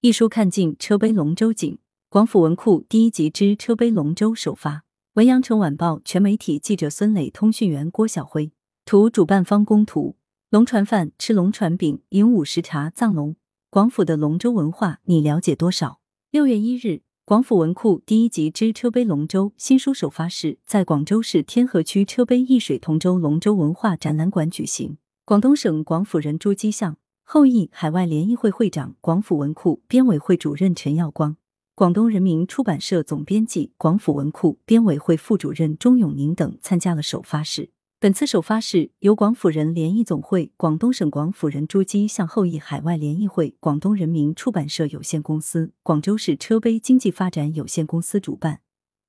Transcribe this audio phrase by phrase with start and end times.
[0.00, 1.76] 一书看尽车碑龙舟景，
[2.08, 4.84] 广府文库第一集之车碑龙舟首发。
[5.14, 8.52] 文阳城晚报全媒体记者孙磊，通讯员郭晓辉。
[8.84, 10.14] 图主办方供图。
[10.50, 13.34] 龙船饭吃龙船饼，饮午时茶藏龙。
[13.70, 15.98] 广府的龙舟文化，你了解多少？
[16.30, 24.98] 六月一日，广府文库第一集之车碑龙舟新书首发式在广州市天河区车碑易水同舟龙舟文化展览馆举行。
[25.24, 26.96] 广东省广府人朱基相
[27.30, 31.36] 后裔海外联谊会会长、广府文库编委会主任陈耀光。
[31.74, 37.68] 广东人民出版社总编辑、广府文库编委会副主任钟永宁等参加了首发式。
[38.00, 48.60] 本次首发式由广府人联谊总会、广东省广府人朱基向后裔海外联谊会、广东人民出版社有限公司、广州市车碑经济发展有限公司主办，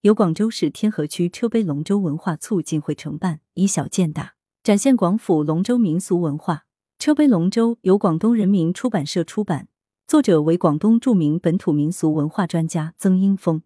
[0.00, 6.62] 由广州市天河区车碑龙舟文化促进会承办，以小见大，展现广府龙舟民俗文化。
[7.06, 9.68] 车陂龙舟由广东人民出版社出版。
[10.08, 13.62] 作者为广东著名本土民俗文化专家曾英峰，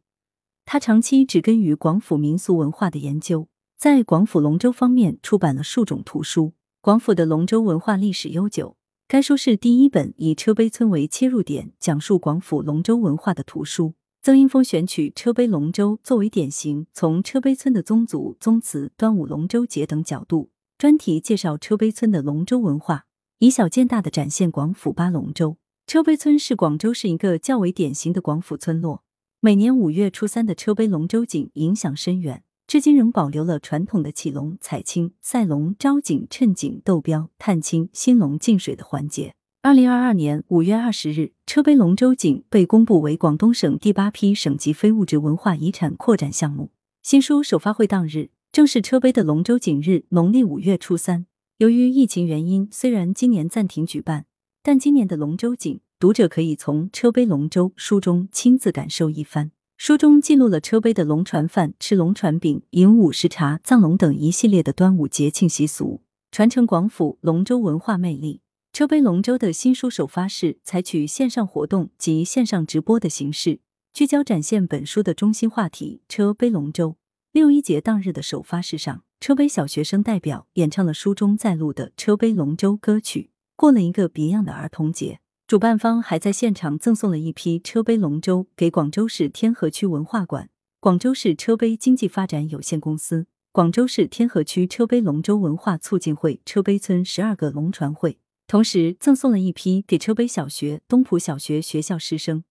[0.67, 6.53] 他长期植根于广府民俗文化的研究，在广府龙舟方面出版了数种图书。
[6.83, 8.77] 广府的龙舟文化历史悠久，
[9.09, 13.95] 该书是第一本以车陂村为切入点，讲述广府龙舟文化的图书。
[14.21, 23.07] 曾英峰选取车陂龙舟作为典型，从车陂村的宗族、宗祠、端午龙舟节等角度，专题介绍车陂村的龙舟文化，
[23.43, 25.57] 以小见大的展现广府八龙舟。
[25.87, 29.03] 车碑村是广州市一个较为典型的广府村落。
[29.41, 39.33] 每年五月初三的车碑龙舟景影响深远，至今仍保留了传统的起龙、采青、赛龙、招景、趁景、斗标、探青、兴龙进水的环节。
[39.63, 46.73] 二零二二年五月二十日，车碑龙舟景被公布为广东省第八批省级非物质文化遗产扩展项目。
[47.03, 51.25] 新书首发会当日，正是车碑的龙舟景日，农历五月初三。
[51.61, 54.25] 由于疫情原因，虽然今年暂停举办。
[54.63, 59.51] 但今年的龙舟景，读者可以从车杯龙舟书中亲自感受一番。
[59.77, 66.01] 书中记录了车杯的龙船饭、吃龙船饼、饮午时茶、藏龙等一系列的端午节庆习俗，
[66.33, 68.41] 传承广府龙舟文化魅力。
[68.73, 73.61] 车杯龙舟的新书首发式采取线上活动及线上直播的形式，
[73.93, 76.97] 聚焦展现本书的中心话题——车杯龙舟。
[77.33, 83.31] 六一节当日的首发式上，车陂小学生代表演唱了书中在录的车陂龙舟歌曲。
[83.55, 102.43] 过了一个别样的儿童节，主办方还在现场赠送了一批车陂龙舟给广州市天河区文化馆、广州市车陂经济发展有限公司、广州市天河区车陂龙舟文化促进会车陂村十二个龙船会，同时赠送了一批给车陂小学、东浦小学学校师生。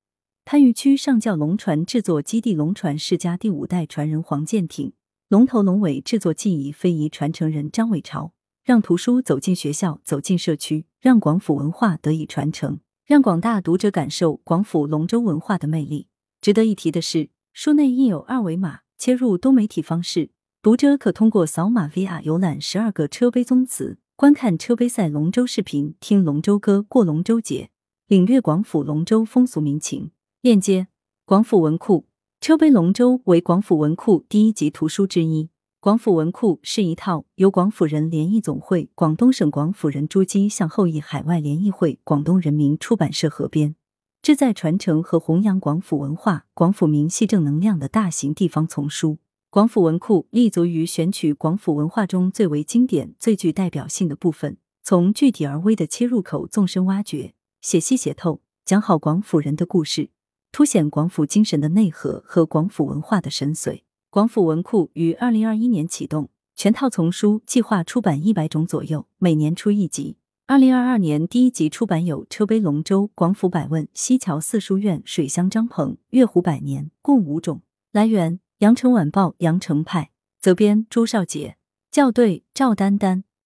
[0.51, 4.93] 番禺区上教龙船制作基地龙船世家第五代传人黄建挺，
[5.27, 8.33] 龙头龙尾制作技艺非遗传承人张伟朝。
[8.63, 16.07] 让图书走进学校，走进社区，让广府文化得以传承，让广大读者感受广府龙舟文化的魅力。
[16.41, 20.31] 值得一提的是，书内印有二维码，切入多媒体方式，
[20.63, 27.69] 读者可通过扫码 VR 游览十二个车杯宗祠，观看车杯赛龙舟视频，听龙舟歌，过龙舟节，
[28.07, 30.09] 领略广府龙舟风俗民情。
[30.41, 30.87] 链接：
[31.25, 32.05] 广府文库
[32.39, 35.49] 车碑龙舟为广府文库第一集图书之一。
[35.81, 43.75] 广府文库是一套由广府人联谊总会、广东省广府人珠玑向后裔海外联谊会、广东人民出版社合编，
[44.21, 49.17] 旨在传承和弘扬广府文化、广府民系正能量的大型地方丛书。
[49.49, 60.11] 广府文库立足于选取广府文化中最为经典、最具代表性的部分，从具体而微的切入口纵深挖掘，写细写透，讲好广府人的故事，
[60.51, 63.81] 凸显广府精神的内核和广府文化的神髓。
[64.09, 70.17] 广府文库于二零二一年启动全套丛书，计划出版一百种左右，每年出一集。
[70.47, 77.61] 二零二二年第一集出版有《车碑龙舟》《广府百问》《西桥四书院》《水乡张鹏》《月湖百年》，共五种。
[77.91, 80.09] 来源：羊城晚报羊城派，
[80.41, 81.57] 责编：朱少杰，
[81.91, 83.23] 校对：赵丹丹。